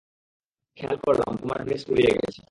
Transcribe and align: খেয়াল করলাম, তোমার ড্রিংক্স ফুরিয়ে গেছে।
খেয়াল 0.77 0.97
করলাম, 1.05 1.31
তোমার 1.41 1.59
ড্রিংক্স 1.65 1.85
ফুরিয়ে 1.87 2.11
গেছে। 2.17 2.39